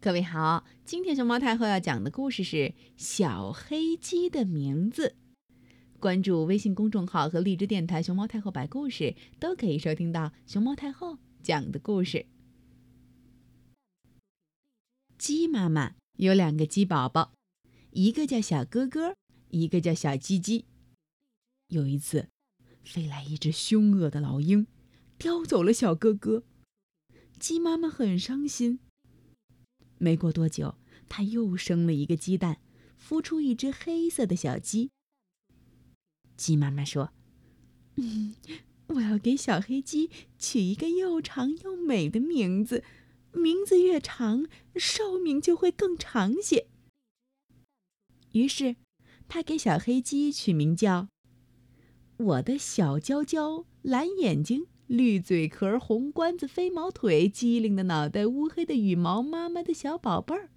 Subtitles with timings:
[0.00, 2.56] 各位好，今天熊猫太后要讲的故事是
[2.96, 5.16] 《小黑鸡的名字》。
[5.98, 12.26] 关注微信公众号和荔枝电台“熊猫太后摆故事”，都可以收听到熊猫太后讲的故事。
[15.18, 17.32] 鸡妈妈有两个鸡宝宝，
[17.90, 19.16] 一个叫小哥哥，
[19.48, 20.66] 一个叫小鸡鸡。
[21.66, 22.28] 有一次，
[22.84, 24.68] 飞来一只凶恶的老鹰，
[25.18, 26.44] 叼走了小哥哥。
[27.40, 28.78] 鸡妈妈很伤心。
[29.98, 30.76] 没过多久，
[31.08, 32.60] 它又生了一个鸡蛋，
[33.00, 34.90] 孵出一只黑色的小鸡。
[36.36, 37.12] 鸡妈妈说
[37.96, 38.34] ：“嗯，
[38.86, 42.84] 我要给小黑鸡取一个又长又美的名字，
[43.32, 46.68] 名字越长，寿命就会更长些。”
[48.32, 48.76] 于是，
[49.26, 51.08] 他给小黑鸡取名叫
[52.18, 60.48] “我的小娇娇，蓝眼睛。”绿嘴壳、红冠子、飞毛腿、机灵的脑袋、乌黑的羽毛，妈妈的小宝贝儿。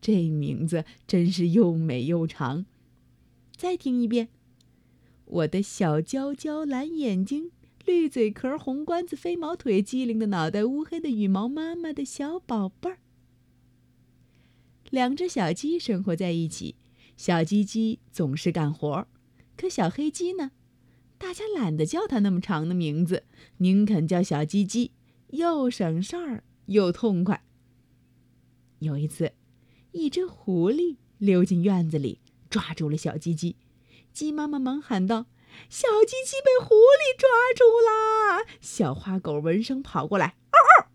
[0.00, 2.66] 这名字真是又美又长。
[3.56, 4.28] 再听一遍：
[5.24, 7.52] 我的小娇娇，蓝眼睛，
[7.84, 12.98] 绿嘴壳，红冠子，飞毛腿，机灵的脑袋，乌黑的羽毛，妈妈的小宝贝儿。
[14.90, 16.74] 两只小鸡生活在一起，
[17.16, 19.06] 小鸡鸡总是干活，
[19.56, 20.50] 可小黑鸡呢？
[21.20, 23.24] 大家懒得叫它那么长的名字，
[23.58, 24.92] 宁肯叫小鸡鸡，
[25.28, 27.44] 又省事儿又痛快。
[28.78, 29.34] 有一次，
[29.92, 33.56] 一只狐狸溜进院子里，抓住了小鸡鸡。
[34.14, 35.26] 鸡妈妈忙喊道
[35.68, 40.88] ：“小鸡鸡被狐狸抓住啦！”小花狗闻声跑过来，嗷嗷！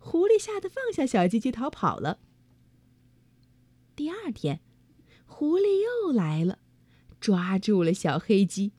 [0.00, 2.18] 狐狸吓得放下小鸡鸡逃跑了。
[3.94, 4.60] 第二天，
[5.26, 6.58] 狐狸又来了，
[7.20, 8.72] 抓住了小黑鸡。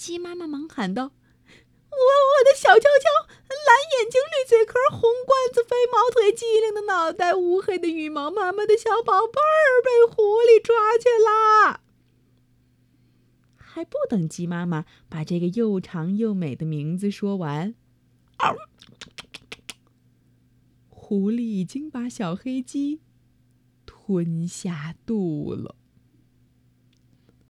[0.00, 11.82] 鸡妈妈忙喊道：“我我的小娇娇，蓝眼睛，绿嘴壳，红冠子，飞毛腿，机灵的脑袋，乌黑的羽毛，妈妈的小宝贝儿被狐狸抓去啦！”
[13.58, 17.74] 还不等鸡妈妈把这个又长又美的名字说完，
[20.88, 23.02] 狐狸已经把小黑鸡
[23.84, 25.76] 吞下肚了。